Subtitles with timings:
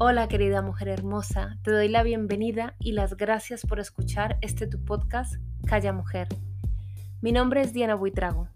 [0.00, 4.84] Hola querida mujer hermosa, te doy la bienvenida y las gracias por escuchar este tu
[4.84, 5.34] podcast
[5.66, 6.28] Calla Mujer.
[7.20, 8.46] Mi nombre es Diana Buitrago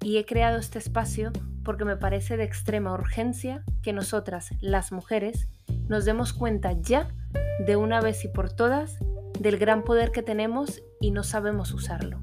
[0.00, 1.32] y he creado este espacio
[1.64, 5.48] porque me parece de extrema urgencia que nosotras, las mujeres,
[5.88, 7.08] nos demos cuenta ya
[7.66, 8.96] de una vez y por todas
[9.40, 12.20] del gran poder que tenemos y no sabemos usarlo.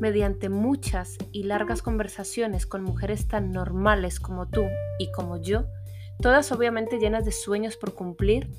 [0.00, 4.64] Mediante muchas y largas conversaciones con mujeres tan normales como tú
[4.98, 5.66] y como yo,
[6.20, 8.50] todas obviamente llenas de sueños por cumplir,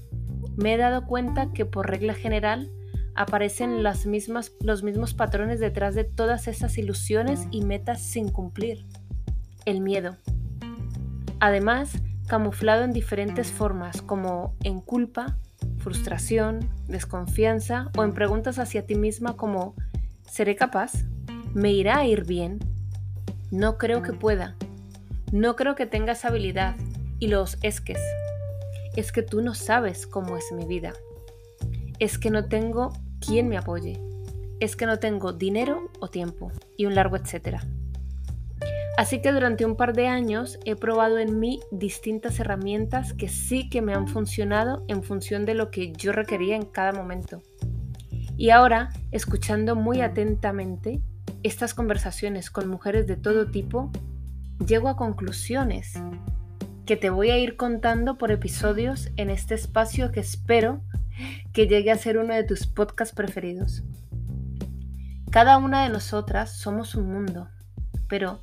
[0.56, 2.72] me he dado cuenta que por regla general
[3.16, 8.86] aparecen las mismas, los mismos patrones detrás de todas esas ilusiones y metas sin cumplir.
[9.66, 10.18] El miedo.
[11.40, 11.94] Además,
[12.28, 15.38] camuflado en diferentes formas como en culpa,
[15.78, 19.76] frustración, desconfianza o en preguntas hacia ti misma como
[20.30, 21.06] ¿seré capaz?
[21.54, 22.60] ¿Me irá a ir bien?
[23.52, 24.56] No creo que pueda.
[25.32, 26.76] No creo que tenga esa habilidad.
[27.20, 28.00] Y los esques.
[28.96, 30.94] Es que tú no sabes cómo es mi vida.
[32.00, 34.02] Es que no tengo quien me apoye.
[34.60, 36.52] Es que no tengo dinero o tiempo.
[36.78, 37.62] Y un largo etcétera.
[38.98, 43.70] Así que durante un par de años he probado en mí distintas herramientas que sí
[43.70, 47.42] que me han funcionado en función de lo que yo requería en cada momento.
[48.38, 51.02] Y ahora, escuchando muy atentamente
[51.44, 53.92] estas conversaciones con mujeres de todo tipo,
[54.66, 55.94] llego a conclusiones
[56.86, 60.82] que te voy a ir contando por episodios en este espacio que espero
[61.52, 63.84] que llegue a ser uno de tus podcasts preferidos.
[65.32, 67.50] Cada una de nosotras somos un mundo,
[68.08, 68.42] pero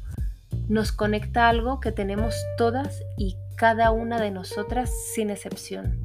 [0.69, 6.01] nos conecta algo que tenemos todas y cada una de nosotras sin excepción,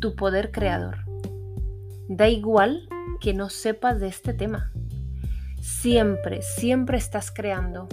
[0.00, 0.98] tu poder creador.
[2.08, 2.88] Da igual
[3.20, 4.70] que no sepas de este tema.
[5.60, 7.88] Siempre, siempre estás creando,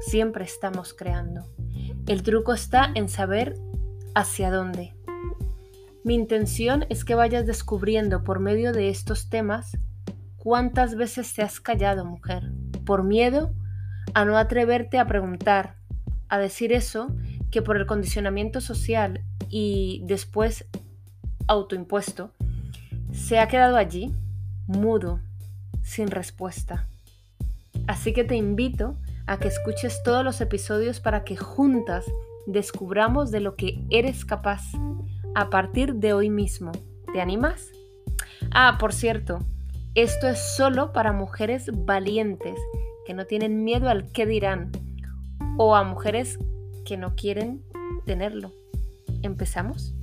[0.00, 1.44] siempre estamos creando.
[2.08, 3.54] El truco está en saber
[4.14, 4.94] hacia dónde.
[6.04, 9.76] Mi intención es que vayas descubriendo por medio de estos temas
[10.38, 12.50] cuántas veces te has callado, mujer,
[12.86, 13.52] por miedo
[14.14, 15.76] a no atreverte a preguntar,
[16.30, 17.14] a decir eso
[17.50, 20.64] que por el condicionamiento social y después
[21.46, 22.32] autoimpuesto,
[23.12, 24.14] se ha quedado allí,
[24.66, 25.20] mudo,
[25.82, 26.88] sin respuesta.
[27.86, 28.96] Así que te invito
[29.28, 32.06] a que escuches todos los episodios para que juntas
[32.46, 34.62] descubramos de lo que eres capaz
[35.34, 36.72] a partir de hoy mismo.
[37.12, 37.70] ¿Te animas?
[38.50, 39.40] Ah, por cierto,
[39.94, 42.58] esto es solo para mujeres valientes
[43.06, 44.72] que no tienen miedo al qué dirán
[45.58, 46.38] o a mujeres
[46.86, 47.62] que no quieren
[48.06, 48.54] tenerlo.
[49.22, 49.94] ¿Empezamos?